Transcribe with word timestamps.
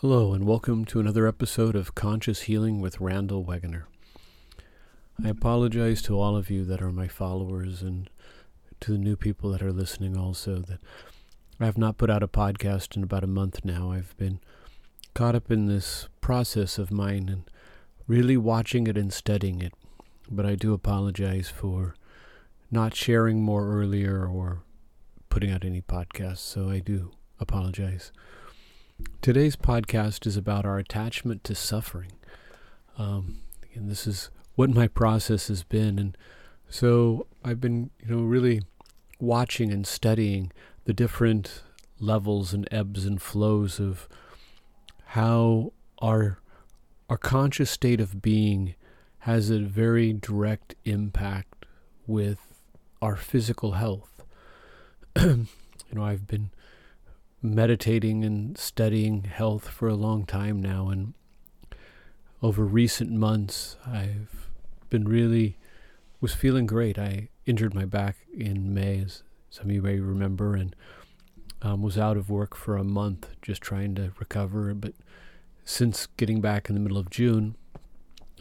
Hello, 0.00 0.32
and 0.32 0.46
welcome 0.46 0.86
to 0.86 0.98
another 0.98 1.26
episode 1.26 1.76
of 1.76 1.94
Conscious 1.94 2.40
Healing 2.44 2.80
with 2.80 3.02
Randall 3.02 3.44
Wegener. 3.44 3.82
I 5.22 5.28
apologize 5.28 6.00
to 6.00 6.18
all 6.18 6.36
of 6.38 6.48
you 6.48 6.64
that 6.64 6.80
are 6.80 6.90
my 6.90 7.06
followers 7.06 7.82
and 7.82 8.08
to 8.80 8.92
the 8.92 8.98
new 8.98 9.14
people 9.14 9.52
that 9.52 9.60
are 9.60 9.74
listening 9.74 10.16
also 10.16 10.60
that 10.60 10.80
I 11.60 11.66
have 11.66 11.76
not 11.76 11.98
put 11.98 12.08
out 12.08 12.22
a 12.22 12.28
podcast 12.28 12.96
in 12.96 13.02
about 13.02 13.24
a 13.24 13.26
month 13.26 13.62
now. 13.62 13.92
I've 13.92 14.16
been 14.16 14.40
caught 15.12 15.34
up 15.34 15.50
in 15.50 15.66
this 15.66 16.08
process 16.22 16.78
of 16.78 16.90
mine 16.90 17.28
and 17.28 17.42
really 18.06 18.38
watching 18.38 18.86
it 18.86 18.96
and 18.96 19.12
studying 19.12 19.60
it. 19.60 19.74
But 20.30 20.46
I 20.46 20.54
do 20.54 20.72
apologize 20.72 21.50
for 21.50 21.94
not 22.70 22.94
sharing 22.94 23.42
more 23.42 23.70
earlier 23.70 24.26
or 24.26 24.62
putting 25.28 25.50
out 25.50 25.62
any 25.62 25.82
podcasts, 25.82 26.38
so 26.38 26.70
I 26.70 26.78
do 26.78 27.10
apologize. 27.38 28.12
Today's 29.22 29.56
podcast 29.56 30.26
is 30.26 30.36
about 30.36 30.64
our 30.64 30.78
attachment 30.78 31.44
to 31.44 31.54
suffering. 31.54 32.12
Um, 32.98 33.38
and 33.74 33.90
this 33.90 34.06
is 34.06 34.30
what 34.54 34.70
my 34.70 34.88
process 34.88 35.48
has 35.48 35.62
been. 35.62 35.98
And 35.98 36.16
so 36.68 37.26
I've 37.44 37.60
been, 37.60 37.90
you 38.00 38.14
know, 38.14 38.22
really 38.22 38.62
watching 39.18 39.72
and 39.72 39.86
studying 39.86 40.52
the 40.84 40.92
different 40.92 41.62
levels 41.98 42.54
and 42.54 42.66
ebbs 42.70 43.04
and 43.04 43.20
flows 43.20 43.78
of 43.78 44.08
how 45.04 45.72
our 46.00 46.38
our 47.08 47.18
conscious 47.18 47.70
state 47.70 48.00
of 48.00 48.22
being 48.22 48.74
has 49.20 49.50
a 49.50 49.58
very 49.58 50.12
direct 50.12 50.74
impact 50.84 51.66
with 52.06 52.38
our 53.02 53.16
physical 53.16 53.72
health. 53.72 54.24
you 55.20 55.46
know, 55.92 56.04
I've 56.04 56.26
been 56.26 56.50
meditating 57.42 58.24
and 58.24 58.56
studying 58.58 59.24
health 59.24 59.68
for 59.68 59.88
a 59.88 59.94
long 59.94 60.26
time 60.26 60.60
now, 60.60 60.88
and 60.88 61.14
over 62.42 62.64
recent 62.64 63.10
months, 63.10 63.76
I've 63.86 64.48
been 64.88 65.04
really 65.04 65.56
was 66.20 66.34
feeling 66.34 66.66
great. 66.66 66.98
I 66.98 67.28
injured 67.46 67.74
my 67.74 67.84
back 67.84 68.16
in 68.32 68.74
May, 68.74 69.00
as 69.00 69.22
some 69.48 69.66
of 69.66 69.72
you 69.72 69.82
may 69.82 69.98
remember, 69.98 70.54
and 70.54 70.76
um, 71.62 71.82
was 71.82 71.98
out 71.98 72.16
of 72.16 72.30
work 72.30 72.54
for 72.54 72.76
a 72.76 72.84
month 72.84 73.28
just 73.42 73.62
trying 73.62 73.94
to 73.94 74.12
recover. 74.18 74.72
But 74.74 74.94
since 75.64 76.06
getting 76.16 76.40
back 76.40 76.68
in 76.68 76.74
the 76.74 76.80
middle 76.80 76.98
of 76.98 77.10
June, 77.10 77.56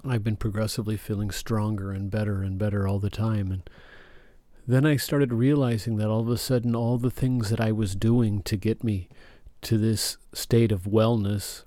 I've 0.06 0.24
been 0.24 0.38
progressively 0.38 0.98
feeling 0.98 1.32
stronger 1.32 1.92
and 1.92 2.10
better 2.10 2.42
and 2.42 2.58
better 2.58 2.88
all 2.88 3.00
the 3.00 3.10
time, 3.10 3.52
and 3.52 3.70
then 4.74 4.86
I 4.86 4.98
started 4.98 5.34
realizing 5.34 5.98
that 5.98 6.10
all 6.10 6.20
of 6.20 6.30
a 6.30 6.38
sudden, 6.38 6.76
all 6.76 6.98
the 6.98 7.10
things 7.10 7.50
that 7.50 7.60
I 7.60 7.72
was 7.72 7.96
doing 7.96 8.44
to 8.44 8.56
get 8.56 8.84
me 8.84 9.10
to 9.64 9.78
this 9.80 10.18
state 10.32 10.72
of 10.72 10.84
wellness, 10.84 11.64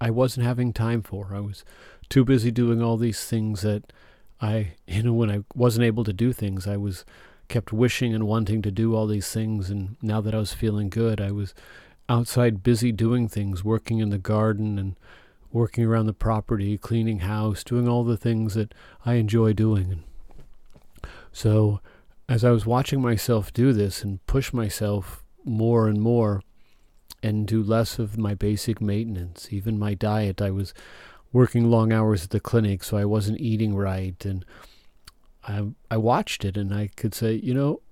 I 0.00 0.10
wasn't 0.10 0.46
having 0.46 0.72
time 0.72 1.02
for. 1.02 1.30
I 1.34 1.40
was 1.40 1.64
too 2.08 2.24
busy 2.24 2.52
doing 2.52 2.80
all 2.80 2.96
these 2.96 3.24
things 3.24 3.62
that 3.62 3.92
I, 4.40 4.74
you 4.86 5.02
know, 5.02 5.12
when 5.12 5.30
I 5.30 5.40
wasn't 5.54 5.84
able 5.84 6.04
to 6.04 6.12
do 6.12 6.32
things, 6.32 6.68
I 6.68 6.76
was 6.76 7.04
kept 7.48 7.72
wishing 7.72 8.14
and 8.14 8.26
wanting 8.26 8.62
to 8.62 8.70
do 8.70 8.94
all 8.94 9.08
these 9.08 9.30
things. 9.32 9.68
And 9.68 9.96
now 10.00 10.20
that 10.20 10.34
I 10.34 10.38
was 10.38 10.54
feeling 10.54 10.90
good, 10.90 11.20
I 11.20 11.32
was 11.32 11.54
outside 12.08 12.62
busy 12.62 12.92
doing 12.92 13.28
things, 13.28 13.64
working 13.64 13.98
in 13.98 14.10
the 14.10 14.18
garden 14.18 14.78
and 14.78 14.96
working 15.50 15.84
around 15.84 16.06
the 16.06 16.12
property, 16.12 16.78
cleaning 16.78 17.20
house, 17.20 17.64
doing 17.64 17.88
all 17.88 18.04
the 18.04 18.16
things 18.16 18.54
that 18.54 18.72
I 19.04 19.14
enjoy 19.14 19.52
doing. 19.54 20.04
So 21.32 21.80
as 22.32 22.44
I 22.44 22.50
was 22.50 22.64
watching 22.64 23.02
myself 23.02 23.52
do 23.52 23.74
this 23.74 24.02
and 24.02 24.26
push 24.26 24.54
myself 24.54 25.22
more 25.44 25.86
and 25.86 26.00
more 26.00 26.40
and 27.22 27.46
do 27.46 27.62
less 27.62 27.98
of 27.98 28.16
my 28.16 28.32
basic 28.32 28.80
maintenance, 28.80 29.48
even 29.50 29.78
my 29.78 29.92
diet, 29.92 30.40
I 30.40 30.50
was 30.50 30.72
working 31.30 31.70
long 31.70 31.92
hours 31.92 32.24
at 32.24 32.30
the 32.30 32.40
clinic, 32.40 32.84
so 32.84 32.96
I 32.96 33.04
wasn't 33.04 33.38
eating 33.38 33.76
right. 33.76 34.24
And 34.24 34.46
I, 35.46 35.72
I 35.90 35.98
watched 35.98 36.46
it 36.46 36.56
and 36.56 36.72
I 36.74 36.88
could 36.96 37.14
say, 37.14 37.34
you 37.34 37.52
know, 37.52 37.82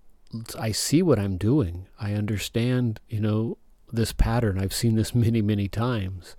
I 0.59 0.73
see 0.73 1.03
what 1.03 1.19
I'm 1.19 1.37
doing. 1.37 1.87
I 2.01 2.15
understand, 2.15 2.99
you 3.11 3.21
know, 3.21 3.59
this 3.93 4.15
pattern. 4.15 4.59
I've 4.59 4.73
seen 4.73 4.95
this 4.95 5.15
many, 5.27 5.43
many 5.43 5.69
times. 5.69 6.35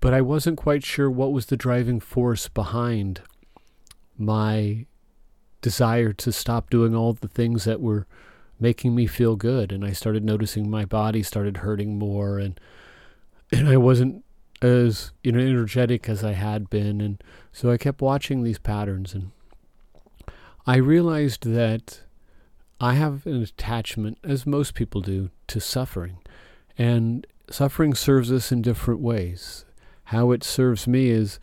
But 0.00 0.12
I 0.12 0.20
wasn't 0.20 0.58
quite 0.58 0.84
sure 0.84 1.10
what 1.10 1.32
was 1.32 1.46
the 1.46 1.56
driving 1.56 1.98
force 1.98 2.46
behind 2.48 3.22
my 4.18 4.84
desire 5.64 6.12
to 6.12 6.30
stop 6.30 6.68
doing 6.68 6.94
all 6.94 7.14
the 7.14 7.26
things 7.26 7.64
that 7.64 7.80
were 7.80 8.06
making 8.60 8.94
me 8.94 9.06
feel 9.06 9.34
good. 9.34 9.72
And 9.72 9.82
I 9.82 9.92
started 9.92 10.22
noticing 10.22 10.68
my 10.68 10.84
body 10.84 11.22
started 11.22 11.58
hurting 11.58 11.98
more. 11.98 12.38
And 12.38 12.60
and 13.50 13.66
I 13.66 13.78
wasn't 13.78 14.22
as 14.60 15.12
you 15.22 15.32
know 15.32 15.40
energetic 15.40 16.06
as 16.06 16.22
I 16.22 16.32
had 16.32 16.68
been. 16.68 17.00
And 17.00 17.24
so 17.50 17.70
I 17.70 17.78
kept 17.78 18.02
watching 18.02 18.42
these 18.42 18.58
patterns. 18.58 19.14
And 19.14 19.30
I 20.66 20.76
realized 20.76 21.46
that 21.46 22.02
I 22.78 22.92
have 22.92 23.24
an 23.24 23.42
attachment 23.42 24.18
as 24.22 24.44
most 24.44 24.74
people 24.74 25.00
do 25.00 25.30
to 25.46 25.60
suffering. 25.60 26.18
And 26.76 27.26
suffering 27.48 27.94
serves 27.94 28.30
us 28.30 28.52
in 28.52 28.60
different 28.60 29.00
ways. 29.00 29.64
How 30.08 30.30
it 30.32 30.44
serves 30.44 30.86
me 30.86 31.08
is 31.08 31.40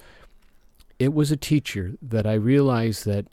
it 0.99 1.11
was 1.11 1.31
a 1.31 1.38
teacher 1.38 1.93
that 2.03 2.27
I 2.27 2.33
realized 2.33 3.05
that 3.05 3.25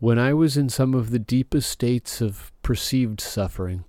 when 0.00 0.18
I 0.18 0.32
was 0.32 0.56
in 0.56 0.68
some 0.68 0.94
of 0.94 1.10
the 1.10 1.18
deepest 1.18 1.70
states 1.70 2.20
of 2.20 2.52
perceived 2.62 3.20
suffering, 3.20 3.84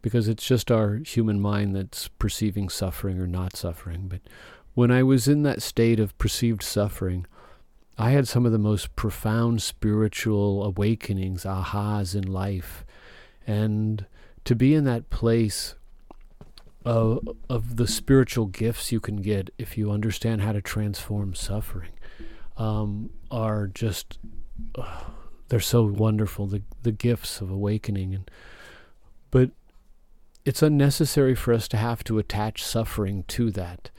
because 0.00 0.28
it's 0.28 0.46
just 0.46 0.70
our 0.70 0.96
human 0.96 1.40
mind 1.40 1.74
that's 1.74 2.08
perceiving 2.08 2.68
suffering 2.68 3.20
or 3.20 3.26
not 3.26 3.56
suffering, 3.56 4.08
but 4.08 4.20
when 4.74 4.90
I 4.90 5.02
was 5.02 5.26
in 5.26 5.42
that 5.42 5.62
state 5.62 5.98
of 5.98 6.16
perceived 6.18 6.62
suffering, 6.62 7.26
I 7.98 8.10
had 8.10 8.28
some 8.28 8.44
of 8.44 8.52
the 8.52 8.58
most 8.58 8.94
profound 8.94 9.62
spiritual 9.62 10.62
awakenings, 10.62 11.44
ahas 11.44 12.14
in 12.14 12.30
life. 12.30 12.84
And 13.46 14.04
to 14.44 14.54
be 14.54 14.74
in 14.74 14.84
that 14.84 15.08
place 15.08 15.76
of, 16.84 17.26
of 17.48 17.76
the 17.76 17.86
spiritual 17.86 18.46
gifts 18.46 18.92
you 18.92 19.00
can 19.00 19.16
get 19.16 19.50
if 19.56 19.78
you 19.78 19.90
understand 19.90 20.42
how 20.42 20.52
to 20.52 20.60
transform 20.60 21.34
suffering 21.34 21.92
um, 22.56 23.10
are 23.30 23.66
just 23.66 24.18
they're 25.48 25.60
so 25.60 25.84
wonderful 25.84 26.46
the 26.46 26.62
the 26.82 26.92
gifts 26.92 27.40
of 27.40 27.50
awakening. 27.50 28.14
And 28.14 28.30
but 29.30 29.50
it's 30.44 30.62
unnecessary 30.62 31.34
for 31.34 31.52
us 31.52 31.68
to 31.68 31.76
have 31.76 32.04
to 32.04 32.18
attach 32.18 32.62
suffering 32.62 33.24
to 33.28 33.50
that. 33.52 33.90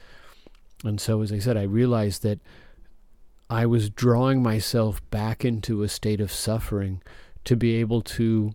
And 0.84 1.02
so 1.02 1.22
as 1.22 1.32
i 1.32 1.40
said 1.40 1.58
i 1.58 1.64
realized 1.64 2.22
that 2.24 2.40
i 3.50 3.66
was 3.66 3.90
drawing 3.90 4.44
myself 4.44 5.02
back 5.10 5.44
into 5.44 5.82
a 5.82 5.90
state 5.90 6.22
of 6.22 6.32
suffering 6.32 7.02
to 7.46 7.56
be 7.56 7.76
able 7.76 8.02
to 8.02 8.52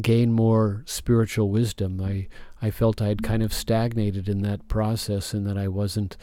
gain 0.00 0.30
more 0.30 0.82
spiritual 0.86 1.50
wisdom. 1.50 2.00
I 2.00 2.28
i 2.62 2.70
felt 2.70 3.02
i 3.02 3.08
had 3.08 3.22
kind 3.22 3.42
of 3.42 3.52
stagnated 3.52 4.28
in 4.28 4.42
that 4.42 4.68
process 4.68 5.34
and 5.34 5.46
that 5.46 5.58
i 5.58 5.66
wasn't 5.66 6.16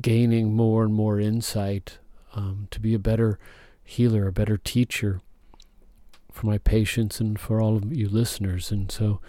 gaining 0.00 0.54
more 0.54 0.82
and 0.82 0.92
more 0.92 1.20
insight 1.20 1.98
um, 2.34 2.66
to 2.70 2.80
be 2.80 2.92
a 2.94 2.98
better 2.98 3.38
healer, 3.86 4.26
a 4.26 4.32
better 4.32 4.58
teacher 4.58 5.20
for 6.30 6.46
my 6.46 6.58
patients 6.58 7.20
and 7.20 7.38
for 7.38 7.60
all 7.60 7.76
of 7.76 7.92
you 7.92 8.08
listeners. 8.08 8.70
And 8.70 8.90
so, 8.90 9.20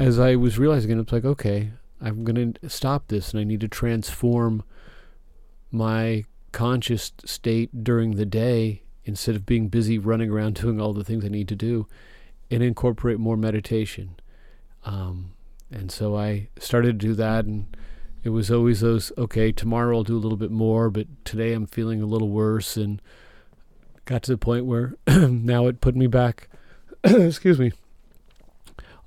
as 0.00 0.18
I 0.18 0.34
was 0.34 0.58
realizing 0.58 0.90
it, 0.90 0.98
it's 0.98 1.12
like, 1.12 1.24
okay, 1.24 1.70
I'm 2.00 2.24
going 2.24 2.54
to 2.54 2.68
stop 2.68 3.08
this 3.08 3.30
and 3.30 3.40
I 3.40 3.44
need 3.44 3.60
to 3.60 3.68
transform 3.68 4.64
my 5.70 6.24
conscious 6.50 7.12
state 7.24 7.84
during 7.84 8.12
the 8.12 8.26
day 8.26 8.82
instead 9.04 9.36
of 9.36 9.46
being 9.46 9.68
busy 9.68 9.98
running 9.98 10.30
around 10.30 10.54
doing 10.60 10.80
all 10.80 10.92
the 10.92 11.04
things 11.04 11.24
I 11.24 11.28
need 11.28 11.48
to 11.48 11.56
do 11.56 11.86
and 12.50 12.62
incorporate 12.62 13.20
more 13.20 13.36
meditation. 13.36 14.16
Um, 14.84 15.32
and 15.70 15.92
so 15.92 16.16
I 16.16 16.48
started 16.58 16.98
to 16.98 17.06
do 17.06 17.14
that 17.14 17.44
and 17.44 17.76
it 18.26 18.30
was 18.30 18.50
always 18.50 18.80
those 18.80 19.12
okay 19.16 19.52
tomorrow 19.52 19.96
i'll 19.96 20.02
do 20.02 20.16
a 20.16 20.18
little 20.18 20.36
bit 20.36 20.50
more 20.50 20.90
but 20.90 21.06
today 21.24 21.52
i'm 21.52 21.64
feeling 21.64 22.02
a 22.02 22.06
little 22.06 22.28
worse 22.28 22.76
and 22.76 23.00
got 24.06 24.22
to 24.22 24.30
the 24.32 24.38
point 24.38 24.64
where 24.64 24.94
now 25.06 25.66
it 25.66 25.82
put 25.82 25.94
me 25.94 26.06
back, 26.06 26.48
excuse 27.04 27.58
me, 27.58 27.72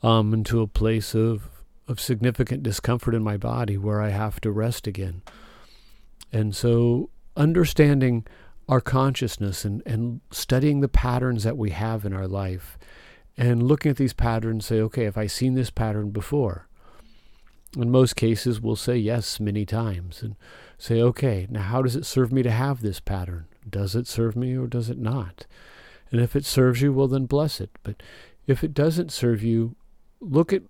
um, 0.04 0.34
into 0.34 0.62
a 0.62 0.68
place 0.68 1.16
of 1.16 1.50
of 1.88 2.00
significant 2.00 2.62
discomfort 2.62 3.16
in 3.16 3.24
my 3.24 3.36
body 3.36 3.76
where 3.76 4.00
I 4.00 4.10
have 4.10 4.40
to 4.42 4.52
rest 4.52 4.86
again. 4.86 5.24
And 6.32 6.56
so 6.56 7.10
understanding 7.36 8.28
our 8.68 8.80
consciousness 8.80 9.66
and, 9.66 9.82
and 9.88 10.22
studying 10.30 10.82
the 10.82 10.88
patterns 10.88 11.44
that 11.44 11.58
we 11.58 11.72
have 11.72 12.06
in 12.06 12.14
our 12.14 12.28
life 12.28 12.78
and 13.36 13.64
looking 13.64 13.90
at 13.90 13.98
these 13.98 14.14
patterns 14.14 14.68
say, 14.68 14.80
okay, 14.82 15.06
have 15.06 15.18
I 15.18 15.26
seen 15.26 15.56
this 15.56 15.72
pattern 15.72 16.12
before? 16.12 16.69
In 17.78 17.92
most 17.92 18.16
cases, 18.16 18.60
we'll 18.60 18.76
say 18.76 18.98
yes 18.98 19.40
many 19.40 19.66
times 19.66 20.24
and 20.24 20.36
say, 20.78 21.02
okay, 21.02 21.46
now 21.50 21.62
how 21.62 21.82
does 21.82 21.96
it 21.96 22.06
serve 22.06 22.32
me 22.32 22.42
to 22.42 22.52
have 22.52 22.82
this 22.82 23.00
pattern? 23.00 23.46
Does 23.70 23.96
it 23.96 24.08
serve 24.08 24.36
me 24.36 24.58
or 24.58 24.66
does 24.66 24.90
it 24.90 24.98
not? 24.98 25.46
And 26.12 26.20
if 26.20 26.36
it 26.36 26.46
serves 26.46 26.82
you, 26.82 26.92
well, 26.92 27.08
then 27.08 27.26
bless 27.26 27.62
it. 27.62 27.70
But 27.84 28.02
if 28.48 28.64
it 28.64 28.74
doesn't 28.74 29.12
serve 29.12 29.44
you, 29.44 29.76
look 30.20 30.52
at 30.52 30.64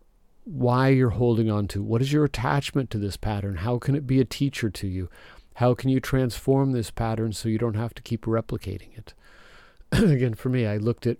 why 0.43 0.89
you're 0.89 1.11
holding 1.11 1.49
on 1.49 1.67
to. 1.69 1.81
What 1.81 2.01
is 2.01 2.11
your 2.11 2.25
attachment 2.25 2.89
to 2.89 2.97
this 2.97 3.15
pattern? 3.15 3.57
How 3.57 3.77
can 3.77 3.95
it 3.95 4.05
be 4.05 4.19
a 4.19 4.25
teacher 4.25 4.69
to 4.69 4.87
you? 4.87 5.09
How 5.55 5.73
can 5.73 5.89
you 5.89 5.99
transform 5.99 6.71
this 6.71 6.91
pattern 6.91 7.31
so 7.33 7.49
you 7.49 7.57
don't 7.57 7.75
have 7.75 7.93
to 7.93 8.01
keep 8.01 8.25
replicating 8.25 8.97
it? 8.97 9.13
Again, 9.91 10.33
for 10.33 10.49
me, 10.49 10.65
I 10.65 10.77
looked 10.77 11.07
at 11.07 11.17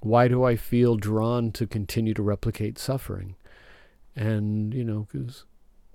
why 0.00 0.28
do 0.28 0.44
I 0.44 0.56
feel 0.56 0.96
drawn 0.96 1.50
to 1.52 1.66
continue 1.66 2.12
to 2.14 2.22
replicate 2.22 2.78
suffering? 2.78 3.36
And, 4.16 4.72
you 4.72 4.84
know, 4.84 5.08
because 5.10 5.44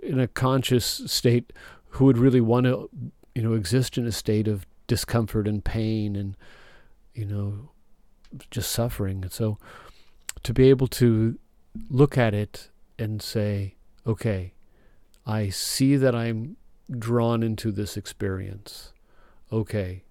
in 0.02 0.20
a 0.20 0.28
conscious 0.28 0.86
state, 1.06 1.54
who 1.94 2.06
would 2.06 2.18
really 2.18 2.42
want 2.42 2.66
to, 2.66 2.90
you 3.34 3.42
know, 3.42 3.54
exist 3.54 3.98
in 3.98 4.06
a 4.06 4.12
state 4.12 4.48
of 4.48 4.66
discomfort 4.88 5.48
and 5.48 5.64
pain 5.64 6.16
and, 6.16 6.36
you 7.14 7.26
know, 7.26 7.70
just 8.52 8.72
suffering? 8.72 9.24
And 9.24 9.32
so 9.32 9.58
to 10.44 10.54
be 10.54 10.70
able 10.70 10.88
to 10.88 11.38
look 11.90 12.18
at 12.18 12.34
it 12.34 12.70
and 12.98 13.22
say, 13.22 13.76
okay, 14.06 14.54
I 15.26 15.50
see 15.50 15.96
that 15.96 16.16
I'm 16.16 16.58
drawn 16.98 17.44
into 17.44 17.72
this 17.72 17.96
experience. 17.98 18.94
Okay, 19.52 20.04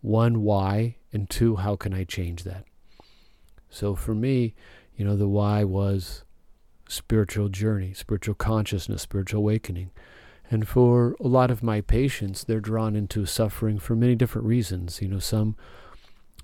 one, 0.00 0.42
why? 0.42 0.96
And 1.12 1.28
two, 1.28 1.56
how 1.56 1.76
can 1.76 1.94
I 1.94 2.04
change 2.04 2.44
that? 2.44 2.64
So 3.70 3.94
for 3.94 4.14
me, 4.14 4.54
you 4.96 5.04
know, 5.04 5.16
the 5.16 5.28
why 5.28 5.64
was 5.64 6.22
spiritual 6.88 7.48
journey, 7.48 7.92
spiritual 7.94 8.34
consciousness, 8.34 9.02
spiritual 9.02 9.40
awakening. 9.40 9.90
And 10.50 10.68
for 10.68 11.16
a 11.18 11.26
lot 11.26 11.50
of 11.50 11.62
my 11.62 11.80
patients, 11.80 12.44
they're 12.44 12.60
drawn 12.60 12.94
into 12.94 13.26
suffering 13.26 13.78
for 13.78 13.96
many 13.96 14.14
different 14.14 14.46
reasons. 14.46 15.02
You 15.02 15.08
know, 15.08 15.18
some 15.18 15.56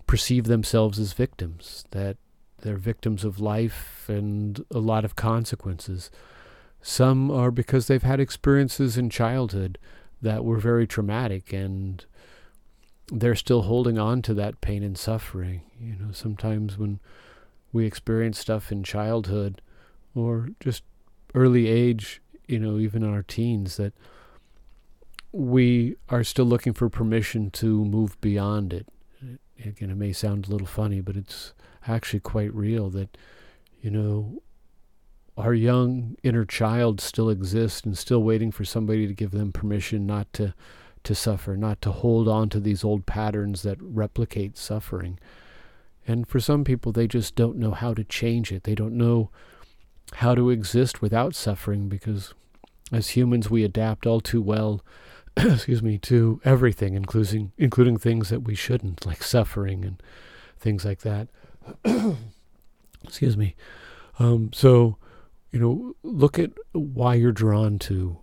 perceive 0.07 0.45
themselves 0.45 0.99
as 0.99 1.13
victims, 1.13 1.85
that 1.93 2.17
they're 2.63 2.77
victims 2.77 3.25
of 3.25 3.41
life 3.41 4.07
and 4.09 4.65
a 4.71 4.79
lot 4.79 5.05
of 5.05 5.17
consequences. 5.17 6.11
Some 6.81 7.31
are 7.31 7.51
because 7.51 7.87
they've 7.87 8.03
had 8.03 8.19
experiences 8.19 8.97
in 8.97 9.11
childhood 9.11 9.79
that 10.21 10.45
were 10.45 10.59
very 10.59 10.87
traumatic 10.87 11.53
and 11.53 12.05
they're 13.09 13.37
still 13.37 13.63
holding 13.63 13.99
on 13.99 14.23
to 14.23 14.35
that 14.35 14.61
pain 14.61 14.83
and 14.83 14.97
suffering. 14.97 15.63
You 15.81 15.97
know, 15.97 16.13
sometimes 16.13 16.79
when 16.79 16.99
we 17.73 17.87
experience 17.87 18.39
stuff 18.39 18.73
in 18.73 18.83
childhood 18.83 19.61
or 20.15 20.51
just 20.61 20.83
early 21.35 21.69
age, 21.69 22.21
you 22.47 22.59
know, 22.59 22.79
even 22.79 23.03
in 23.03 23.13
our 23.13 23.23
teens, 23.23 23.77
that 23.77 23.95
we 25.33 25.97
are 26.09 26.25
still 26.25 26.45
looking 26.45 26.75
for 26.75 26.89
permission 26.91 27.51
to 27.51 27.85
move 27.85 28.21
beyond 28.21 28.73
it. 28.73 28.87
Again, 29.65 29.91
it 29.91 29.97
may 29.97 30.13
sound 30.13 30.47
a 30.47 30.51
little 30.51 30.67
funny, 30.67 31.01
but 31.01 31.17
it's 31.17 31.55
actually 31.87 32.21
quite 32.21 32.53
real 32.55 32.91
that, 32.91 33.17
you 33.81 33.91
know, 33.91 34.43
our 35.37 35.55
young 35.55 36.17
inner 36.23 36.45
child 36.45 37.01
still 37.01 37.31
exists 37.31 37.83
and 37.83 37.97
still 37.97 38.23
waiting 38.23 38.51
for 38.51 38.65
somebody 38.65 39.07
to 39.07 39.15
give 39.15 39.31
them 39.31 39.53
permission 39.53 40.07
not 40.07 40.33
to 40.35 40.55
to 41.05 41.15
suffer, 41.17 41.57
not 41.57 41.83
to 41.83 41.91
hold 41.91 42.29
on 42.29 42.49
to 42.49 42.61
these 42.61 42.85
old 42.85 43.07
patterns 43.07 43.63
that 43.63 43.77
replicate 43.81 44.57
suffering. 44.57 45.19
And 46.07 46.29
for 46.29 46.39
some 46.39 46.63
people 46.63 46.93
they 46.93 47.09
just 47.09 47.35
don't 47.35 47.57
know 47.57 47.73
how 47.73 47.95
to 47.95 48.05
change 48.05 48.53
it. 48.53 48.65
They 48.65 48.75
don't 48.75 48.97
know 48.97 49.31
how 50.17 50.35
to 50.35 50.51
exist 50.51 51.01
without 51.01 51.35
suffering 51.35 51.89
because 51.89 52.35
as 52.91 53.11
humans 53.11 53.51
we 53.51 53.65
adapt 53.65 54.07
all 54.07 54.21
too 54.21 54.43
well 54.43 54.85
excuse 55.37 55.83
me 55.83 55.97
to 55.99 56.41
everything 56.45 56.95
including 56.95 57.53
including 57.57 57.97
things 57.97 58.29
that 58.29 58.41
we 58.41 58.55
shouldn't 58.55 59.07
like 59.07 59.23
suffering 59.23 59.85
and 59.85 60.03
things 60.59 60.85
like 60.85 61.01
that 61.01 61.29
excuse 63.05 63.37
me. 63.37 63.55
Um, 64.19 64.51
so, 64.53 64.97
you 65.51 65.59
know, 65.59 65.95
look 66.03 66.39
at 66.39 66.51
why 66.73 67.15
you're 67.15 67.33
drawn 67.33 67.79
to 67.81 68.19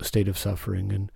a 0.00 0.04
state 0.04 0.28
of 0.28 0.38
suffering. 0.38 0.92
And, 0.92 1.10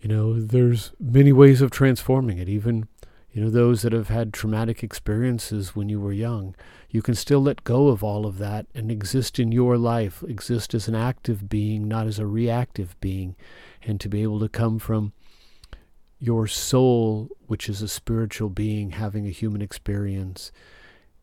you 0.00 0.08
know, 0.08 0.40
there's 0.40 0.92
many 0.98 1.32
ways 1.32 1.60
of 1.60 1.70
transforming 1.70 2.38
it. 2.38 2.48
Even, 2.48 2.88
you 3.36 3.42
know, 3.42 3.50
those 3.50 3.82
that 3.82 3.92
have 3.92 4.08
had 4.08 4.32
traumatic 4.32 4.82
experiences 4.82 5.76
when 5.76 5.90
you 5.90 6.00
were 6.00 6.10
young, 6.10 6.54
you 6.88 7.02
can 7.02 7.14
still 7.14 7.42
let 7.42 7.64
go 7.64 7.88
of 7.88 8.02
all 8.02 8.24
of 8.24 8.38
that 8.38 8.64
and 8.74 8.90
exist 8.90 9.38
in 9.38 9.52
your 9.52 9.76
life, 9.76 10.24
exist 10.26 10.72
as 10.72 10.88
an 10.88 10.94
active 10.94 11.46
being, 11.46 11.86
not 11.86 12.06
as 12.06 12.18
a 12.18 12.26
reactive 12.26 12.98
being, 12.98 13.36
and 13.82 14.00
to 14.00 14.08
be 14.08 14.22
able 14.22 14.40
to 14.40 14.48
come 14.48 14.78
from 14.78 15.12
your 16.18 16.46
soul, 16.46 17.28
which 17.46 17.68
is 17.68 17.82
a 17.82 17.88
spiritual 17.88 18.48
being 18.48 18.92
having 18.92 19.26
a 19.26 19.30
human 19.30 19.60
experience, 19.60 20.50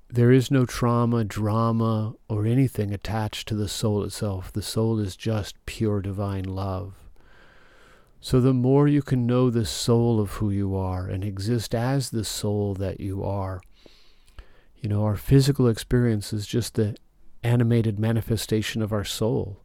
there 0.07 0.31
is 0.31 0.51
no 0.51 0.67
trauma, 0.67 1.23
drama, 1.23 2.13
or 2.29 2.45
anything 2.45 2.93
attached 2.93 3.47
to 3.47 3.55
the 3.55 3.67
soul 3.67 4.03
itself. 4.03 4.53
The 4.53 4.61
soul 4.61 4.99
is 4.99 5.15
just 5.15 5.55
pure 5.65 5.99
divine 5.99 6.43
love. 6.43 7.02
So, 8.25 8.39
the 8.39 8.53
more 8.53 8.87
you 8.87 9.01
can 9.01 9.27
know 9.27 9.49
the 9.49 9.65
soul 9.65 10.21
of 10.21 10.35
who 10.35 10.49
you 10.49 10.77
are 10.77 11.07
and 11.07 11.25
exist 11.25 11.75
as 11.75 12.09
the 12.09 12.23
soul 12.23 12.73
that 12.75 13.01
you 13.01 13.21
are, 13.21 13.61
you 14.77 14.87
know, 14.87 15.03
our 15.03 15.17
physical 15.17 15.67
experience 15.67 16.31
is 16.31 16.47
just 16.47 16.75
the 16.75 16.95
animated 17.43 17.99
manifestation 17.99 18.81
of 18.81 18.93
our 18.93 19.03
soul. 19.03 19.61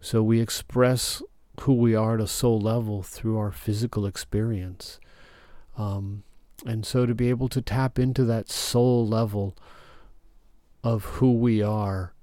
So, 0.00 0.20
we 0.20 0.40
express 0.40 1.22
who 1.60 1.74
we 1.74 1.94
are 1.94 2.16
at 2.16 2.20
a 2.20 2.26
soul 2.26 2.60
level 2.60 3.04
through 3.04 3.38
our 3.38 3.52
physical 3.52 4.04
experience. 4.04 4.98
Um, 5.78 6.24
and 6.66 6.84
so 6.84 7.06
to 7.06 7.14
be 7.14 7.30
able 7.30 7.48
to 7.50 7.62
tap 7.62 8.00
into 8.00 8.24
that 8.24 8.50
soul 8.50 9.06
level 9.06 9.56
of 10.82 11.04
who 11.04 11.34
we 11.34 11.62
are, 11.62 12.14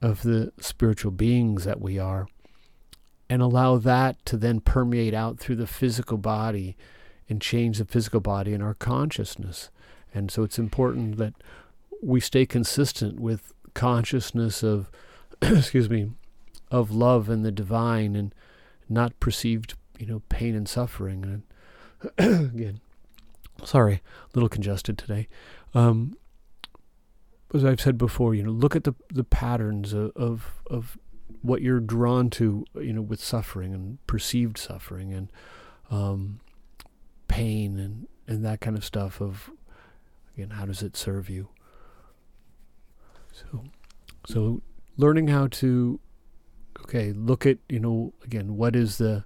of 0.00 0.22
the 0.22 0.50
spiritual 0.60 1.10
beings 1.10 1.64
that 1.64 1.82
we 1.82 1.98
are, 1.98 2.26
and 3.28 3.42
allow 3.42 3.76
that 3.78 4.24
to 4.26 4.36
then 4.36 4.60
permeate 4.60 5.14
out 5.14 5.38
through 5.38 5.56
the 5.56 5.66
physical 5.66 6.18
body 6.18 6.76
and 7.28 7.40
change 7.40 7.78
the 7.78 7.84
physical 7.84 8.20
body 8.20 8.52
and 8.52 8.62
our 8.62 8.74
consciousness. 8.74 9.70
And 10.14 10.30
so 10.30 10.42
it's 10.42 10.58
important 10.58 11.16
that 11.18 11.34
we 12.02 12.20
stay 12.20 12.46
consistent 12.46 13.18
with 13.18 13.52
consciousness 13.74 14.62
of, 14.62 14.90
excuse 15.42 15.90
me, 15.90 16.10
of 16.70 16.90
love 16.90 17.28
and 17.28 17.44
the 17.44 17.52
divine 17.52 18.14
and 18.14 18.34
not 18.88 19.18
perceived, 19.18 19.74
you 19.98 20.06
know, 20.06 20.22
pain 20.28 20.54
and 20.54 20.68
suffering. 20.68 21.42
And 22.18 22.52
again, 22.54 22.80
Sorry, 23.64 23.94
a 23.94 24.00
little 24.34 24.48
congested 24.48 24.98
today. 24.98 25.28
Um, 25.74 26.16
as 27.54 27.64
I've 27.64 27.80
said 27.80 27.96
before, 27.96 28.34
you 28.34 28.42
know, 28.42 28.50
look 28.50 28.76
at 28.76 28.84
the 28.84 28.94
the 29.10 29.24
patterns 29.24 29.92
of, 29.92 30.12
of, 30.16 30.52
of 30.66 30.98
what 31.42 31.62
you're 31.62 31.80
drawn 31.80 32.30
to, 32.30 32.64
you 32.76 32.92
know, 32.92 33.02
with 33.02 33.20
suffering 33.20 33.74
and 33.74 34.04
perceived 34.06 34.58
suffering 34.58 35.12
and 35.12 35.30
um, 35.90 36.40
pain 37.28 37.78
and 37.78 38.08
and 38.26 38.44
that 38.44 38.60
kind 38.60 38.76
of 38.76 38.84
stuff. 38.84 39.20
Of 39.20 39.50
again, 40.36 40.50
how 40.50 40.66
does 40.66 40.82
it 40.82 40.96
serve 40.96 41.28
you? 41.28 41.48
So, 43.32 43.64
so 44.26 44.62
learning 44.96 45.28
how 45.28 45.48
to, 45.48 46.00
okay, 46.80 47.12
look 47.12 47.44
at 47.46 47.58
you 47.68 47.80
know 47.80 48.14
again, 48.24 48.56
what 48.56 48.74
is 48.74 48.98
the 48.98 49.24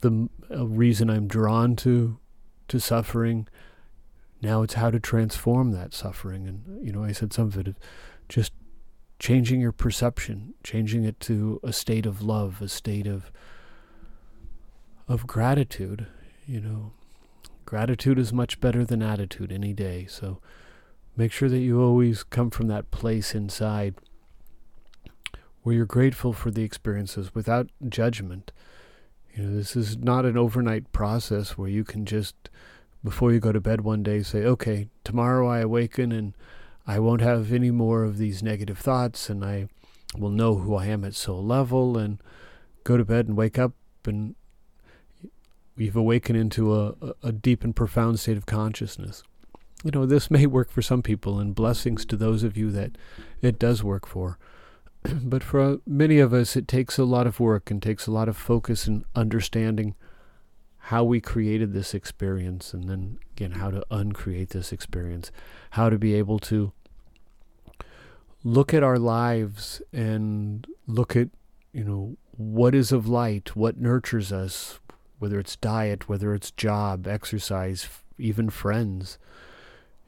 the 0.00 0.28
reason 0.50 1.08
I'm 1.10 1.26
drawn 1.26 1.76
to 1.76 2.18
to 2.68 2.78
suffering. 2.78 3.48
Now 4.42 4.62
it's 4.62 4.74
how 4.74 4.90
to 4.90 5.00
transform 5.00 5.72
that 5.72 5.94
suffering. 5.94 6.46
And, 6.46 6.84
you 6.84 6.92
know, 6.92 7.02
I 7.02 7.12
said 7.12 7.32
some 7.32 7.46
of 7.46 7.56
it, 7.56 7.74
just 8.28 8.52
changing 9.18 9.60
your 9.60 9.72
perception, 9.72 10.54
changing 10.62 11.04
it 11.04 11.20
to 11.20 11.60
a 11.62 11.72
state 11.72 12.06
of 12.06 12.22
love, 12.22 12.60
a 12.60 12.68
state 12.68 13.06
of 13.06 13.30
of 15.06 15.26
gratitude, 15.26 16.06
you 16.46 16.60
know. 16.60 16.92
Gratitude 17.66 18.18
is 18.18 18.32
much 18.32 18.60
better 18.60 18.84
than 18.84 19.02
attitude 19.02 19.50
any 19.50 19.72
day. 19.72 20.06
So 20.06 20.40
make 21.16 21.32
sure 21.32 21.48
that 21.48 21.58
you 21.58 21.80
always 21.80 22.22
come 22.22 22.50
from 22.50 22.68
that 22.68 22.90
place 22.90 23.34
inside 23.34 23.94
where 25.62 25.74
you're 25.74 25.86
grateful 25.86 26.32
for 26.34 26.50
the 26.50 26.62
experiences 26.62 27.34
without 27.34 27.70
judgment 27.88 28.52
you 29.34 29.42
know, 29.42 29.56
this 29.56 29.74
is 29.74 29.98
not 29.98 30.24
an 30.24 30.36
overnight 30.36 30.92
process 30.92 31.58
where 31.58 31.68
you 31.68 31.82
can 31.82 32.06
just, 32.06 32.50
before 33.02 33.32
you 33.32 33.40
go 33.40 33.50
to 33.50 33.60
bed 33.60 33.80
one 33.80 34.02
day, 34.02 34.22
say, 34.22 34.44
okay, 34.44 34.88
tomorrow 35.02 35.48
I 35.48 35.60
awaken 35.60 36.12
and 36.12 36.34
I 36.86 36.98
won't 36.98 37.20
have 37.20 37.52
any 37.52 37.70
more 37.70 38.04
of 38.04 38.18
these 38.18 38.42
negative 38.42 38.78
thoughts 38.78 39.30
and 39.30 39.44
I 39.44 39.68
will 40.16 40.30
know 40.30 40.56
who 40.56 40.74
I 40.74 40.86
am 40.86 41.04
at 41.04 41.14
soul 41.14 41.44
level 41.44 41.96
and 41.98 42.20
go 42.84 42.96
to 42.96 43.04
bed 43.04 43.26
and 43.26 43.36
wake 43.36 43.58
up 43.58 43.72
and 44.06 44.34
you've 45.76 45.96
awakened 45.96 46.38
into 46.38 46.74
a, 46.74 46.94
a 47.22 47.32
deep 47.32 47.64
and 47.64 47.74
profound 47.74 48.20
state 48.20 48.36
of 48.36 48.46
consciousness. 48.46 49.22
You 49.82 49.90
know, 49.90 50.06
this 50.06 50.30
may 50.30 50.46
work 50.46 50.70
for 50.70 50.82
some 50.82 51.02
people, 51.02 51.38
and 51.38 51.54
blessings 51.54 52.06
to 52.06 52.16
those 52.16 52.42
of 52.42 52.56
you 52.56 52.70
that 52.70 52.96
it 53.42 53.58
does 53.58 53.82
work 53.82 54.06
for. 54.06 54.38
but 55.22 55.42
for 55.42 55.60
uh, 55.60 55.76
many 55.86 56.18
of 56.18 56.32
us, 56.32 56.56
it 56.56 56.66
takes 56.66 56.96
a 56.96 57.04
lot 57.04 57.26
of 57.26 57.40
work 57.40 57.70
and 57.70 57.82
takes 57.82 58.06
a 58.06 58.12
lot 58.12 58.28
of 58.28 58.36
focus 58.36 58.86
and 58.86 59.04
understanding 59.14 59.94
how 60.88 61.02
we 61.02 61.18
created 61.18 61.72
this 61.72 61.94
experience, 61.94 62.74
and 62.74 62.90
then 62.90 63.18
again, 63.32 63.52
how 63.52 63.70
to 63.70 63.82
uncreate 63.90 64.50
this 64.50 64.70
experience, 64.70 65.32
how 65.70 65.88
to 65.88 65.98
be 65.98 66.14
able 66.14 66.38
to 66.38 66.72
look 68.42 68.74
at 68.74 68.82
our 68.82 68.98
lives 68.98 69.80
and 69.94 70.66
look 70.86 71.16
at, 71.16 71.28
you 71.72 71.82
know, 71.82 72.18
what 72.32 72.74
is 72.74 72.92
of 72.92 73.08
light, 73.08 73.56
what 73.56 73.78
nurtures 73.78 74.30
us, 74.30 74.78
whether 75.18 75.38
it's 75.38 75.56
diet, 75.56 76.06
whether 76.06 76.34
it's 76.34 76.50
job, 76.50 77.06
exercise, 77.06 77.88
even 78.18 78.50
friends. 78.50 79.16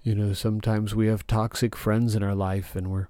You 0.02 0.14
know, 0.14 0.34
sometimes 0.34 0.94
we 0.94 1.06
have 1.06 1.26
toxic 1.26 1.74
friends 1.74 2.14
in 2.14 2.22
our 2.22 2.34
life 2.34 2.76
and 2.76 2.88
we're 2.88 3.08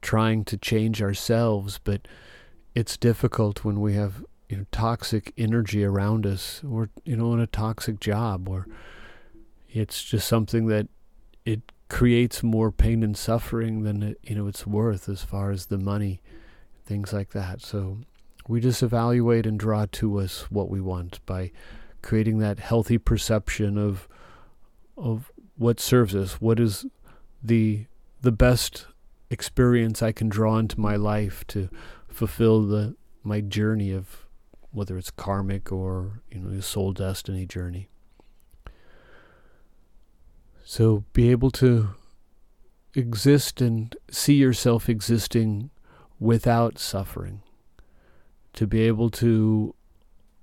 trying 0.00 0.46
to 0.46 0.56
change 0.56 1.02
ourselves, 1.02 1.78
but 1.84 2.08
it's 2.74 2.96
difficult 2.96 3.64
when 3.66 3.82
we 3.82 3.92
have 3.92 4.24
you 4.48 4.56
know 4.56 4.66
toxic 4.70 5.32
energy 5.36 5.84
around 5.84 6.26
us 6.26 6.62
or 6.68 6.90
you 7.04 7.16
know 7.16 7.32
in 7.32 7.40
a 7.40 7.46
toxic 7.46 8.00
job 8.00 8.48
or 8.48 8.66
it's 9.68 10.04
just 10.04 10.28
something 10.28 10.66
that 10.66 10.88
it 11.44 11.60
creates 11.88 12.42
more 12.42 12.70
pain 12.72 13.02
and 13.02 13.16
suffering 13.16 13.82
than 13.82 14.02
it, 14.02 14.18
you 14.22 14.34
know 14.34 14.46
it's 14.46 14.66
worth 14.66 15.08
as 15.08 15.22
far 15.22 15.50
as 15.50 15.66
the 15.66 15.78
money 15.78 16.20
things 16.86 17.12
like 17.12 17.30
that. 17.30 17.60
So 17.60 17.98
we 18.48 18.60
just 18.60 18.82
evaluate 18.82 19.44
and 19.44 19.58
draw 19.58 19.86
to 19.92 20.18
us 20.20 20.50
what 20.50 20.70
we 20.70 20.80
want 20.80 21.24
by 21.26 21.50
creating 22.00 22.38
that 22.38 22.60
healthy 22.60 22.98
perception 22.98 23.76
of 23.76 24.08
of 24.96 25.30
what 25.56 25.80
serves 25.80 26.14
us 26.14 26.40
what 26.40 26.60
is 26.60 26.86
the 27.42 27.86
the 28.22 28.32
best 28.32 28.86
experience 29.30 30.02
I 30.02 30.12
can 30.12 30.28
draw 30.28 30.58
into 30.58 30.80
my 30.80 30.96
life 30.96 31.44
to 31.48 31.68
fulfill 32.08 32.66
the 32.66 32.94
my 33.24 33.40
journey 33.40 33.90
of 33.90 34.25
whether 34.72 34.96
it's 34.98 35.10
karmic 35.10 35.72
or 35.72 36.20
you 36.30 36.40
know 36.40 36.60
soul 36.60 36.92
destiny 36.92 37.46
journey. 37.46 37.88
So 40.64 41.04
be 41.12 41.30
able 41.30 41.50
to 41.52 41.90
exist 42.94 43.60
and 43.60 43.94
see 44.10 44.34
yourself 44.34 44.88
existing 44.88 45.70
without 46.18 46.78
suffering. 46.78 47.42
To 48.54 48.66
be 48.66 48.82
able 48.82 49.10
to 49.10 49.74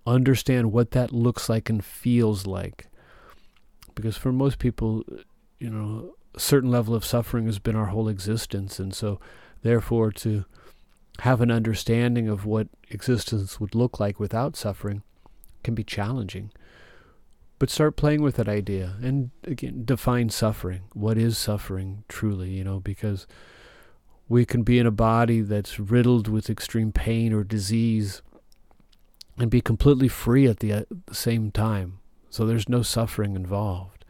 understand 0.06 0.72
what 0.72 0.92
that 0.92 1.12
looks 1.12 1.50
like 1.50 1.70
and 1.70 1.84
feels 1.84 2.46
like. 2.46 2.88
Because 3.96 4.18
for 4.18 4.32
most 4.32 4.60
people, 4.60 5.04
you 5.60 5.70
know, 5.70 6.16
a 6.36 6.40
certain 6.40 6.72
level 6.72 6.96
of 6.96 7.06
suffering 7.06 7.46
has 7.46 7.60
been 7.60 7.76
our 7.76 7.88
whole 7.88 8.08
existence. 8.08 8.80
And 8.80 8.94
so, 8.94 9.20
therefore, 9.62 10.12
to 10.12 10.46
have 11.20 11.42
an 11.42 11.52
understanding 11.52 12.28
of 12.28 12.46
what 12.46 12.68
existence 12.90 13.60
would 13.60 13.76
look 13.76 14.00
like 14.00 14.20
without 14.20 14.56
suffering 14.56 15.04
can 15.64 15.76
be 15.76 15.84
challenging. 15.84 16.52
But 17.60 17.70
start 17.70 17.96
playing 17.96 18.22
with 18.22 18.36
that 18.36 18.50
idea 18.50 18.96
and 19.02 19.32
again 19.46 19.84
define 19.86 20.30
suffering. 20.30 20.82
What 20.94 21.18
is 21.18 21.38
suffering 21.38 22.04
truly, 22.10 22.50
you 22.50 22.64
know, 22.64 22.80
because 22.80 23.26
we 24.28 24.46
can 24.46 24.64
be 24.64 24.80
in 24.80 24.88
a 24.88 24.92
body 24.92 25.42
that's 25.42 25.80
riddled 25.80 26.28
with 26.28 26.50
extreme 26.50 26.92
pain 26.92 27.34
or 27.34 27.44
disease 27.44 28.22
and 29.38 29.50
be 29.50 29.62
completely 29.62 30.08
free 30.08 30.48
at 30.48 30.60
the, 30.60 30.72
at 30.72 30.88
the 31.06 31.16
same 31.16 31.52
time. 31.52 32.00
So 32.30 32.46
there's 32.46 32.70
no 32.70 32.82
suffering 32.82 33.36
involved. 33.36 34.06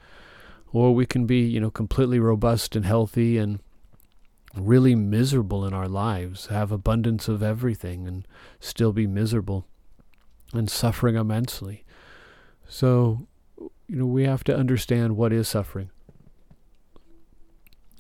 Or 0.72 0.96
we 0.96 1.06
can 1.06 1.26
be, 1.26 1.42
you 1.42 1.60
know, 1.60 1.70
completely 1.70 2.20
robust 2.20 2.76
and 2.76 2.86
healthy 2.86 3.38
and 3.38 3.60
really 4.56 4.96
miserable 4.96 5.66
in 5.66 5.74
our 5.74 5.88
lives, 5.88 6.48
have 6.48 6.72
abundance 6.72 7.28
of 7.28 7.42
everything, 7.42 8.08
and 8.08 8.28
still 8.60 8.94
be 8.94 9.08
miserable 9.08 9.66
and 10.54 10.70
suffering 10.70 11.16
immensely. 11.16 11.84
So, 12.68 13.28
you 13.88 13.96
know, 13.96 14.06
we 14.06 14.24
have 14.24 14.44
to 14.46 14.56
understand 14.56 15.18
what 15.18 15.34
is 15.34 15.48
suffering 15.48 15.90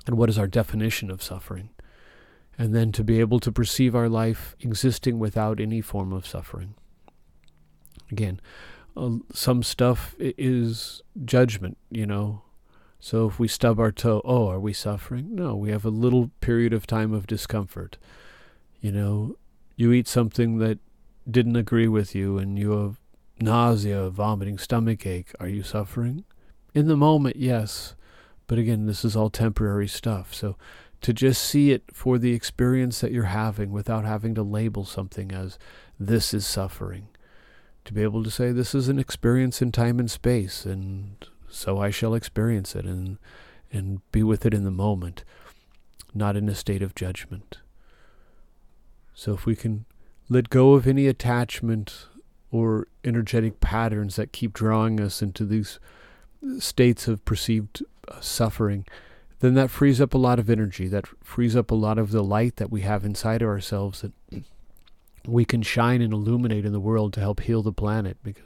and 0.06 0.18
what 0.18 0.30
is 0.30 0.38
our 0.38 0.48
definition 0.48 1.10
of 1.10 1.24
suffering, 1.24 1.70
and 2.58 2.76
then 2.76 2.92
to 2.92 3.04
be 3.04 3.20
able 3.20 3.40
to 3.40 3.52
perceive 3.52 3.96
our 3.96 4.10
life 4.10 4.56
existing 4.60 5.18
without 5.18 5.60
any 5.60 5.82
form 5.82 6.14
of 6.14 6.28
suffering. 6.28 6.76
Again, 8.12 8.40
uh, 8.96 9.18
some 9.34 9.64
stuff 9.64 10.14
is 10.20 11.02
judgment, 11.26 11.78
you 11.90 12.06
know, 12.06 12.44
so 13.04 13.28
if 13.28 13.38
we 13.38 13.50
stub 13.50 13.82
our 13.82 13.92
toe, 13.92 14.22
oh, 14.24 14.48
are 14.48 14.62
we 14.62 14.72
suffering? 14.72 15.36
No, 15.36 15.58
we 15.58 15.72
have 15.72 15.84
a 15.84 15.90
little 15.90 16.32
period 16.40 16.72
of 16.72 16.88
time 16.88 17.12
of 17.12 17.28
discomfort. 17.28 17.98
You 18.80 18.94
know, 18.94 19.36
you 19.76 19.92
eat 19.92 20.08
something 20.08 20.60
that 20.60 20.80
didn't 21.30 21.58
agree 21.58 21.90
with 21.90 22.16
you 22.16 22.38
and 22.38 22.58
you 22.58 22.72
have 22.72 23.02
nausea, 23.42 24.10
vomiting, 24.10 24.58
stomach 24.58 25.06
ache. 25.06 25.34
Are 25.38 25.50
you 25.50 25.64
suffering? 25.64 26.24
In 26.74 26.88
the 26.88 26.96
moment, 26.96 27.36
yes. 27.36 27.94
But 28.48 28.58
again, 28.58 28.86
this 28.86 29.04
is 29.04 29.18
all 29.18 29.30
temporary 29.30 29.90
stuff. 29.90 30.34
So 30.34 30.56
to 31.02 31.12
just 31.12 31.44
see 31.44 31.72
it 31.72 31.84
for 31.92 32.18
the 32.18 32.32
experience 32.32 33.02
that 33.02 33.12
you're 33.12 33.24
having 33.24 33.74
without 33.74 34.06
having 34.06 34.34
to 34.36 34.44
label 34.44 34.86
something 34.86 35.34
as 35.34 35.60
this 36.00 36.34
is 36.34 36.48
suffering. 36.48 37.10
To 37.84 37.94
be 37.94 38.02
able 38.02 38.24
to 38.24 38.32
say 38.32 38.54
this 38.54 38.74
is 38.74 38.88
an 38.88 38.98
experience 38.98 39.62
in 39.62 39.74
time 39.74 40.00
and 40.00 40.10
space 40.10 40.64
and 40.64 41.28
so 41.54 41.80
I 41.80 41.92
shall 41.92 42.16
experience 42.16 42.76
it 42.76 42.86
and 42.86 43.18
and 43.72 44.00
be 44.12 44.22
with 44.22 44.46
it 44.46 44.54
in 44.54 44.64
the 44.64 44.72
moment, 44.72 45.24
not 46.14 46.36
in 46.36 46.48
a 46.48 46.56
state 46.56 46.84
of 46.84 46.94
judgment. 46.94 47.58
So 49.16 49.34
if 49.34 49.46
we 49.46 49.56
can 49.56 49.86
let 50.30 50.50
go 50.50 50.74
of 50.74 50.88
any 50.88 51.08
attachment 51.08 52.08
or 52.52 52.88
energetic 53.04 53.60
patterns 53.60 54.16
that 54.16 54.32
keep 54.32 54.54
drawing 54.54 55.00
us 55.00 55.24
into 55.24 55.44
these 55.44 55.80
states 56.60 57.08
of 57.08 57.26
perceived 57.26 57.84
uh, 58.08 58.20
suffering, 58.20 58.86
then 59.40 59.56
that 59.56 59.72
frees 59.72 60.00
up 60.00 60.14
a 60.14 60.20
lot 60.20 60.38
of 60.38 60.52
energy. 60.52 60.88
That 60.88 61.08
frees 61.24 61.56
up 61.56 61.72
a 61.72 61.76
lot 61.76 61.98
of 61.98 62.12
the 62.12 62.24
light 62.24 62.58
that 62.58 62.72
we 62.72 62.82
have 62.82 63.04
inside 63.04 63.42
of 63.42 63.48
ourselves 63.48 64.02
that 64.02 64.44
we 65.26 65.46
can 65.46 65.64
shine 65.64 66.02
and 66.02 66.14
illuminate 66.14 66.66
in 66.66 66.74
the 66.74 66.80
world 66.80 67.14
to 67.14 67.20
help 67.20 67.40
heal 67.42 67.64
the 67.64 67.74
planet 67.74 68.18
because 68.24 68.44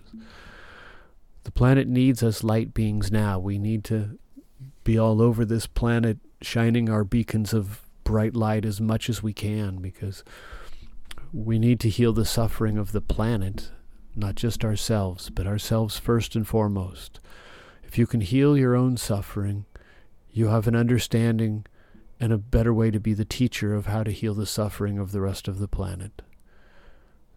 the 1.48 1.52
planet 1.52 1.88
needs 1.88 2.22
us 2.24 2.44
light 2.44 2.74
beings 2.74 3.10
now. 3.10 3.40
We 3.40 3.58
need 3.58 3.86
to 3.86 4.20
be 4.84 5.00
all 5.00 5.22
over 5.22 5.46
this 5.46 5.66
planet, 5.66 6.18
shining 6.42 6.90
our 6.90 7.06
beacons 7.06 7.54
of 7.54 7.84
bright 8.04 8.36
light 8.36 8.66
as 8.66 8.82
much 8.82 9.10
as 9.10 9.24
we 9.24 9.32
can 9.32 9.78
because 9.78 10.26
we 11.32 11.58
need 11.58 11.80
to 11.80 11.90
heal 11.90 12.12
the 12.12 12.26
suffering 12.26 12.78
of 12.78 12.92
the 12.92 13.00
planet, 13.00 13.72
not 14.14 14.36
just 14.36 14.66
ourselves, 14.66 15.30
but 15.30 15.48
ourselves 15.48 15.98
first 15.98 16.36
and 16.36 16.46
foremost. 16.46 17.22
If 17.82 17.98
you 17.98 18.06
can 18.08 18.20
heal 18.20 18.58
your 18.58 18.76
own 18.76 18.98
suffering, 18.98 19.64
you 20.30 20.48
have 20.48 20.68
an 20.68 20.76
understanding 20.76 21.66
and 22.20 22.34
a 22.34 22.38
better 22.38 22.74
way 22.74 22.92
to 22.92 23.00
be 23.00 23.14
the 23.14 23.24
teacher 23.24 23.74
of 23.74 23.86
how 23.86 24.04
to 24.04 24.12
heal 24.12 24.34
the 24.34 24.46
suffering 24.46 25.00
of 25.00 25.14
the 25.14 25.22
rest 25.22 25.48
of 25.48 25.60
the 25.60 25.70
planet. 25.70 26.24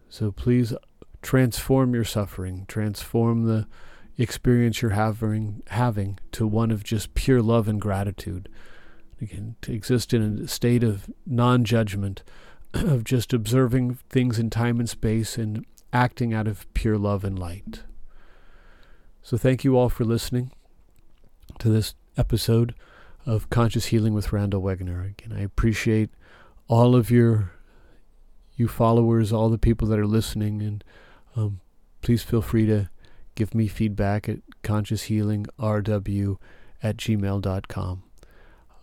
So 0.09 0.33
please 0.33 0.73
transform 1.21 1.95
your 1.95 2.03
suffering, 2.03 2.65
transform 2.67 3.45
the 3.45 3.67
experience 4.21 4.81
you're 4.81 4.91
having 4.91 5.63
having 5.67 6.19
to 6.33 6.47
one 6.47 6.71
of 6.71 6.83
just 6.83 7.13
pure 7.13 7.41
love 7.41 7.67
and 7.67 7.81
gratitude. 7.81 8.49
Again, 9.21 9.55
to 9.61 9.73
exist 9.73 10.13
in 10.13 10.39
a 10.39 10.47
state 10.47 10.83
of 10.83 11.09
non-judgment, 11.25 12.23
of 12.73 13.03
just 13.03 13.33
observing 13.33 13.99
things 14.09 14.39
in 14.39 14.49
time 14.49 14.79
and 14.79 14.89
space 14.89 15.37
and 15.37 15.65
acting 15.93 16.33
out 16.33 16.47
of 16.47 16.71
pure 16.73 16.97
love 16.97 17.23
and 17.23 17.37
light. 17.37 17.83
So 19.21 19.37
thank 19.37 19.63
you 19.63 19.77
all 19.77 19.89
for 19.89 20.03
listening 20.03 20.51
to 21.59 21.69
this 21.69 21.93
episode 22.17 22.73
of 23.25 23.49
Conscious 23.49 23.87
Healing 23.87 24.13
with 24.13 24.33
Randall 24.33 24.63
Wegener. 24.63 25.05
Again, 25.05 25.37
I 25.37 25.41
appreciate 25.41 26.09
all 26.67 26.95
of 26.95 27.11
your 27.11 27.51
you 28.55 28.67
followers, 28.67 29.31
all 29.31 29.49
the 29.49 29.57
people 29.57 29.87
that 29.89 29.99
are 29.99 30.07
listening, 30.07 30.61
and 30.61 30.83
um, 31.35 31.59
please 32.01 32.23
feel 32.23 32.41
free 32.41 32.65
to 32.65 32.89
give 33.35 33.53
me 33.55 33.67
feedback 33.67 34.27
at 34.29 34.39
conscioushealingrw 34.63 36.37
at 36.83 36.97
gmail.com. 36.97 38.03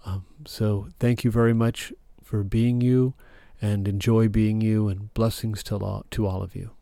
Um, 0.06 0.26
so 0.46 0.88
thank 0.98 1.24
you 1.24 1.30
very 1.30 1.52
much 1.52 1.92
for 2.22 2.42
being 2.44 2.80
you 2.80 3.14
and 3.60 3.88
enjoy 3.88 4.28
being 4.28 4.60
you 4.60 4.88
and 4.88 5.12
blessings 5.14 5.62
to 5.64 5.76
all, 5.76 6.04
to 6.10 6.26
all 6.26 6.42
of 6.42 6.54
you. 6.54 6.77